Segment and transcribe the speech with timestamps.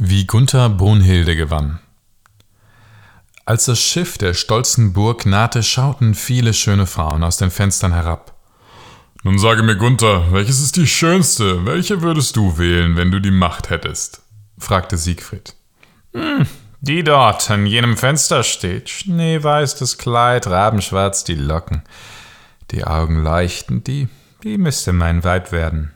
[0.00, 1.80] Wie Gunther Brunhilde gewann.
[3.44, 8.36] Als das Schiff der stolzen Burg nahte, schauten viele schöne Frauen aus den Fenstern herab.
[9.24, 11.66] Nun sage mir, Gunther, welches ist die schönste?
[11.66, 14.22] Welche würdest du wählen, wenn du die Macht hättest?
[14.56, 15.56] fragte Siegfried.
[16.14, 16.46] Hm,
[16.80, 18.88] die dort an jenem Fenster steht.
[18.88, 21.82] Schneeweiß das Kleid, rabenschwarz die Locken.
[22.70, 24.06] Die Augen leuchtend, die,
[24.44, 25.92] die müsste mein Weib werden.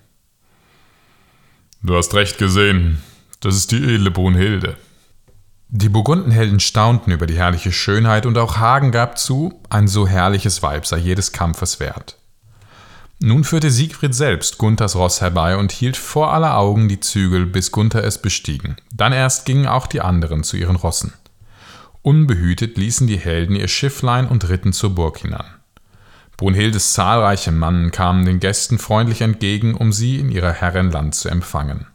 [1.84, 3.00] Du hast recht gesehen.
[3.42, 4.76] Das ist die edle Brunhilde.
[5.68, 10.62] Die Burgundenhelden staunten über die herrliche Schönheit, und auch Hagen gab zu, ein so herrliches
[10.62, 12.18] Weib sei jedes Kampfes wert.
[13.18, 17.72] Nun führte Siegfried selbst Gunthers Ross herbei und hielt vor aller Augen die Zügel, bis
[17.72, 18.76] Gunther es bestiegen.
[18.94, 21.12] Dann erst gingen auch die anderen zu ihren Rossen.
[22.02, 25.46] Unbehütet ließen die Helden ihr Schifflein und ritten zur Burg hinan.
[26.36, 31.28] Brunhildes zahlreiche Mannen kamen den Gästen freundlich entgegen, um sie in ihrer Herrin Land zu
[31.28, 31.86] empfangen.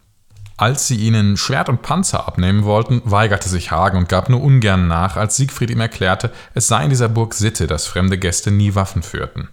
[0.60, 4.88] Als sie ihnen Schwert und Panzer abnehmen wollten, weigerte sich Hagen und gab nur ungern
[4.88, 8.74] nach, als Siegfried ihm erklärte, es sei in dieser Burg Sitte, dass fremde Gäste nie
[8.74, 9.50] Waffen führten.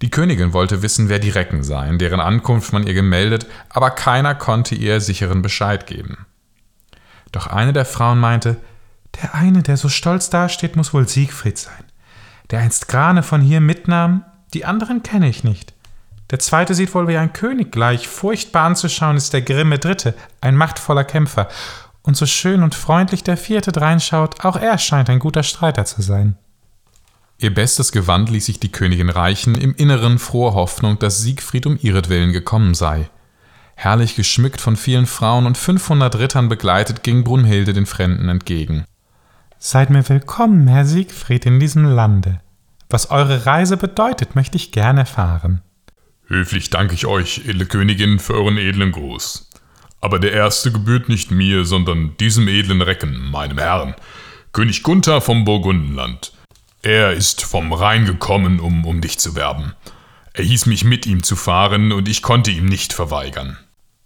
[0.00, 4.36] Die Königin wollte wissen, wer die Recken seien, deren Ankunft man ihr gemeldet, aber keiner
[4.36, 6.26] konnte ihr sicheren Bescheid geben.
[7.32, 8.58] Doch eine der Frauen meinte,
[9.20, 11.84] der eine, der so stolz dasteht, muss wohl Siegfried sein,
[12.50, 14.24] der einst Grane von hier mitnahm,
[14.54, 15.74] die anderen kenne ich nicht.
[16.32, 18.08] Der zweite sieht wohl wie ein König gleich.
[18.08, 21.46] Furchtbar anzuschauen ist der grimme Dritte, ein machtvoller Kämpfer.
[22.00, 26.00] Und so schön und freundlich der vierte dreinschaut, auch er scheint ein guter Streiter zu
[26.00, 26.36] sein.
[27.38, 31.78] Ihr bestes Gewand ließ sich die Königin reichen, im Inneren frohe Hoffnung, dass Siegfried um
[31.80, 33.10] ihretwillen gekommen sei.
[33.74, 38.84] Herrlich geschmückt von vielen Frauen und fünfhundert Rittern begleitet, ging Brunhilde den Fremden entgegen.
[39.58, 42.40] Seid mir willkommen, Herr Siegfried, in diesem Lande.
[42.88, 45.60] Was eure Reise bedeutet, möchte ich gern erfahren.
[46.26, 49.50] Höflich danke ich euch, edle Königin, für euren edlen Gruß.
[50.00, 53.94] Aber der erste gebührt nicht mir, sondern diesem edlen Recken, meinem Herrn,
[54.52, 56.32] König Gunther vom Burgundenland.
[56.82, 59.74] Er ist vom Rhein gekommen, um um dich zu werben.
[60.32, 63.58] Er hieß mich mit ihm zu fahren, und ich konnte ihm nicht verweigern.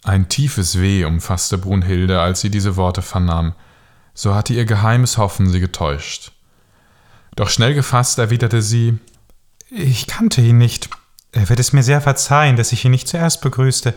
[0.05, 3.55] Ein tiefes Weh umfasste Brunhilde, als sie diese Worte vernahm.
[4.15, 6.33] So hatte ihr geheimes Hoffen sie getäuscht.
[7.35, 8.99] Doch schnell gefasst erwiderte sie
[9.71, 10.89] Ich kannte ihn nicht.
[11.37, 13.93] Er wird es mir sehr verzeihen, dass ich ihn nicht zuerst begrüßte.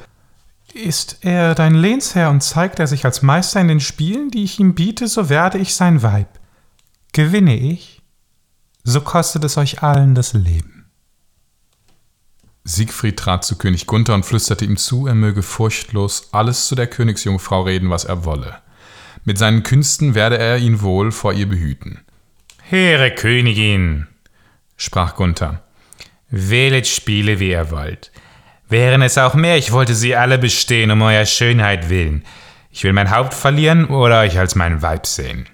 [0.74, 4.60] Ist er dein Lehnsherr und zeigt er sich als Meister in den Spielen, die ich
[4.60, 6.28] ihm biete, so werde ich sein Weib.
[7.14, 8.02] Gewinne ich,
[8.84, 10.86] so kostet es euch allen das Leben.
[12.66, 16.88] Siegfried trat zu König Gunther und flüsterte ihm zu, er möge furchtlos alles zu der
[16.88, 18.58] Königsjungfrau reden, was er wolle.
[19.24, 22.02] Mit seinen Künsten werde er ihn wohl vor ihr behüten.
[22.70, 24.08] Heere Königin,
[24.76, 25.64] sprach Gunther,
[26.30, 28.12] Wählet Spiele, wie ihr wollt.
[28.68, 32.24] Wären es auch mehr, ich wollte sie alle bestehen, um eurer Schönheit willen.
[32.72, 35.48] Ich will mein Haupt verlieren oder euch als mein Weib sehen.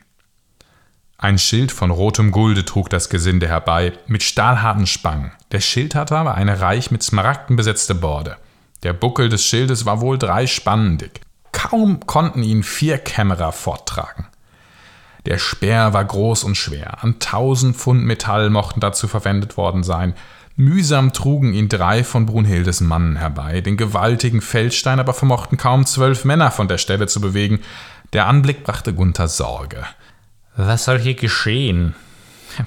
[1.18, 5.32] Ein Schild von rotem Gulde trug das Gesinde herbei, mit stahlharten Spangen.
[5.54, 8.36] Der Schild hatte aber eine reich mit Smaragden besetzte Borde.
[8.84, 11.22] Der Buckel des Schildes war wohl drei Spannen dick.
[11.54, 14.28] Kaum konnten ihn vier Kämmerer forttragen.
[15.26, 17.02] Der Speer war groß und schwer.
[17.02, 20.14] An tausend Pfund Metall mochten dazu verwendet worden sein.
[20.58, 26.24] Mühsam trugen ihn drei von Brunhildes Mannen herbei, den gewaltigen Feldstein aber vermochten kaum zwölf
[26.24, 27.60] Männer von der Stelle zu bewegen.
[28.14, 29.84] Der Anblick brachte Gunther Sorge.
[30.56, 31.94] Was soll hier geschehen?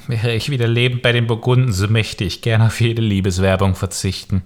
[0.06, 4.42] Wäre ich wieder lebend bei den Burgunden, so möchte ich gern auf jede Liebeswerbung verzichten.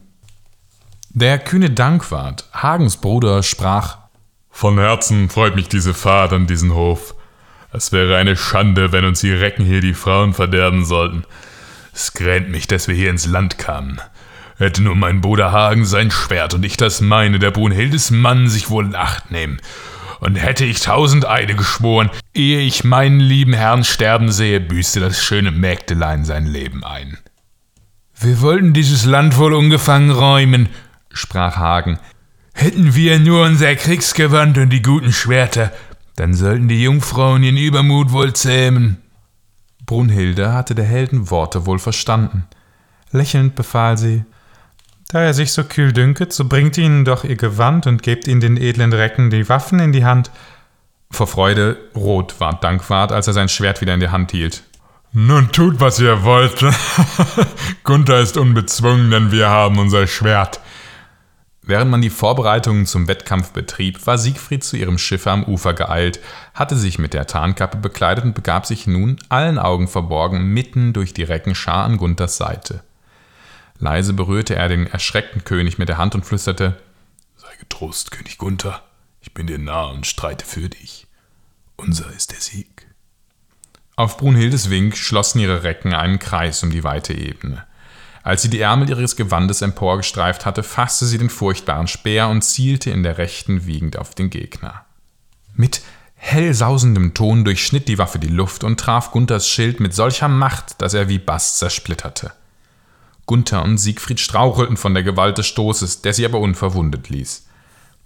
[1.10, 3.98] Der kühne Dankwart, Hagens Bruder, sprach
[4.50, 7.16] Von Herzen freut mich diese Fahrt an diesen Hof.
[7.72, 11.25] Es wäre eine Schande, wenn uns die Recken hier die Frauen verderben sollten.
[11.92, 14.00] Es gränt mich, dass wir hier ins Land kamen.
[14.56, 18.70] Hätte nur mein Bruder Hagen sein Schwert und ich das meine, der Brunhildes Mann sich
[18.70, 19.60] wohl in Acht nehmen.
[20.20, 25.22] Und hätte ich tausend Eide geschworen, ehe ich meinen lieben Herrn sterben sehe, büßte das
[25.22, 27.19] schöne Mägdelein sein Leben ein.
[28.19, 30.69] Wir wollten dieses Land wohl ungefangen räumen,
[31.12, 31.98] sprach Hagen.
[32.54, 35.72] Hätten wir nur unser Kriegsgewand und die guten Schwerter,
[36.14, 39.01] dann sollten die Jungfrauen ihren Übermut wohl zähmen.
[39.93, 42.44] Brunhilde hatte der Helden Worte wohl verstanden.
[43.11, 44.25] Lächelnd befahl sie,
[45.11, 48.41] da er sich so kühl dünket, so bringt ihnen doch ihr Gewand und gebt ihnen
[48.41, 50.31] den edlen Recken die Waffen in die Hand.
[51.11, 54.62] Vor Freude rot ward Dankwart, als er sein Schwert wieder in die Hand hielt.
[55.12, 56.65] Nun tut, was ihr wollt.
[57.85, 60.62] Gunther ist unbezwungen, denn wir haben unser Schwert.
[61.64, 66.19] Während man die Vorbereitungen zum Wettkampf betrieb, war Siegfried zu ihrem Schiffe am Ufer geeilt,
[66.55, 71.14] hatte sich mit der Tarnkappe bekleidet und begab sich nun, allen Augen verborgen, mitten durch
[71.14, 72.82] die Reckenschar an Gunthers Seite.
[73.79, 76.81] Leise berührte er den erschreckten König mit der Hand und flüsterte:
[77.37, 78.82] Sei getrost, König Gunther,
[79.20, 81.06] Ich bin dir nah und streite für dich.
[81.76, 82.88] Unser ist der Sieg.
[83.94, 87.67] Auf Brunhildes Wink schlossen ihre Recken einen Kreis um die weite Ebene.
[88.22, 92.90] Als sie die Ärmel ihres Gewandes emporgestreift hatte, fasste sie den furchtbaren Speer und zielte
[92.90, 94.84] in der rechten wiegend auf den Gegner.
[95.54, 95.82] Mit
[96.14, 100.80] hell sausendem Ton durchschnitt die Waffe die Luft und traf Gunthers Schild mit solcher Macht,
[100.80, 102.32] dass er wie Bast zersplitterte.
[103.26, 107.46] Gunther und Siegfried strauchelten von der Gewalt des Stoßes, der sie aber unverwundet ließ.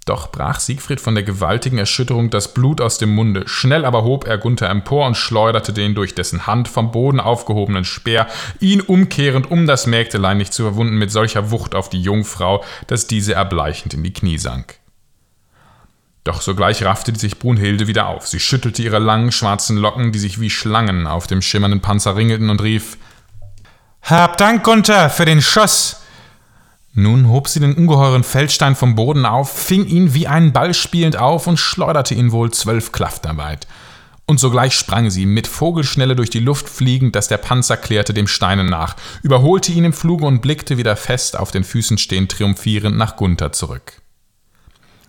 [0.06, 3.42] Doch brach Siegfried von der gewaltigen Erschütterung das Blut aus dem Munde.
[3.48, 7.84] Schnell aber hob er Gunther empor und schleuderte den durch dessen Hand vom Boden aufgehobenen
[7.84, 8.28] Speer,
[8.60, 13.08] ihn umkehrend, um das Mägdelein nicht zu verwunden, mit solcher Wucht auf die Jungfrau, dass
[13.08, 14.76] diese erbleichend in die Knie sank.
[16.22, 18.28] Doch sogleich raffte sich Brunhilde wieder auf.
[18.28, 22.48] Sie schüttelte ihre langen schwarzen Locken, die sich wie Schlangen auf dem schimmernden Panzer ringelten,
[22.48, 22.96] und rief:
[24.02, 26.05] Hab Dank, Gunther, für den Schuss!
[26.98, 31.18] Nun hob sie den ungeheuren Feldstein vom Boden auf, fing ihn wie einen Ball spielend
[31.18, 33.66] auf und schleuderte ihn wohl zwölf Klafter weit.
[34.24, 38.26] Und sogleich sprang sie, mit Vogelschnelle durch die Luft fliegend, dass der Panzer klärte dem
[38.26, 42.96] Steine nach, überholte ihn im Fluge und blickte wieder fest auf den Füßen stehend triumphierend
[42.96, 44.00] nach Gunther zurück.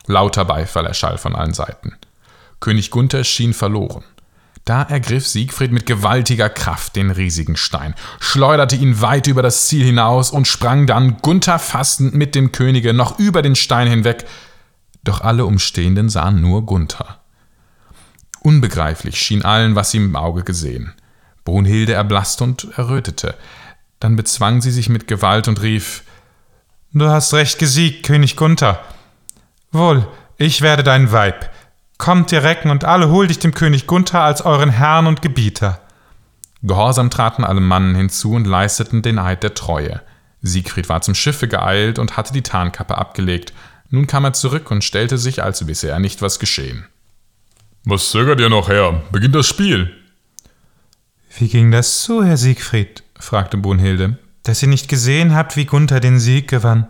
[0.07, 1.95] Lauter Beifall erschall von allen Seiten.
[2.59, 4.03] König Gunther schien verloren.
[4.67, 9.85] Da ergriff Siegfried mit gewaltiger Kraft den riesigen Stein, schleuderte ihn weit über das Ziel
[9.85, 14.25] hinaus und sprang dann, Gunther fassend mit dem Könige, noch über den Stein hinweg.
[15.05, 17.21] Doch alle Umstehenden sahen nur Gunther.
[18.41, 20.93] Unbegreiflich schien allen, was sie im Auge gesehen.
[21.45, 23.35] Brunhilde erblaßte und errötete.
[24.01, 26.03] Dann bezwang sie sich mit Gewalt und rief:
[26.91, 28.83] Du hast recht gesiegt, König Gunther.
[29.71, 30.05] Wohl,
[30.35, 31.49] ich werde dein Weib.
[31.97, 35.81] Kommt, ihr Recken, und alle hol dich dem König Gunther als euren Herrn und Gebieter.
[36.63, 40.01] Gehorsam traten alle Mannen hinzu und leisteten den Eid der Treue.
[40.41, 43.53] Siegfried war zum Schiffe geeilt und hatte die Tarnkappe abgelegt.
[43.89, 46.85] Nun kam er zurück und stellte sich, als wisse er nicht, was geschehen.
[47.85, 49.01] Was zögert ihr noch her?
[49.11, 49.95] Beginnt das Spiel.
[51.37, 53.03] Wie ging das zu, Herr Siegfried?
[53.19, 56.87] fragte Brunhilde, dass ihr nicht gesehen habt, wie Gunther den Sieg gewann.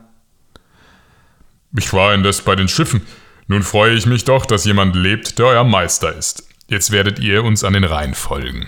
[1.77, 3.01] Ich war indes bei den Schiffen.
[3.47, 6.47] Nun freue ich mich doch, dass jemand lebt, der euer Meister ist.
[6.67, 8.67] Jetzt werdet ihr uns an den Rhein folgen.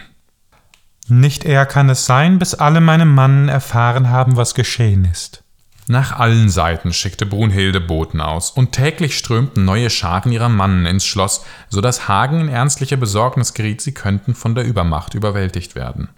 [1.10, 5.44] Nicht eher kann es sein, bis alle meine Mannen erfahren haben, was geschehen ist.
[5.88, 11.04] Nach allen Seiten schickte Brunhilde Boten aus, und täglich strömten neue Scharen ihrer Mannen ins
[11.04, 16.10] Schloss, so dass Hagen in ernstliche Besorgnis geriet, sie könnten von der Übermacht überwältigt werden.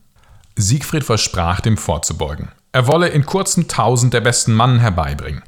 [0.58, 2.50] Siegfried versprach, dem vorzubeugen.
[2.74, 5.42] Er wolle in kurzem tausend der besten Mannen herbeibringen.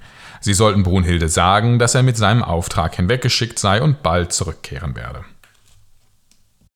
[0.44, 5.24] Sie sollten Brunhilde sagen, dass er mit seinem Auftrag hinweggeschickt sei und bald zurückkehren werde.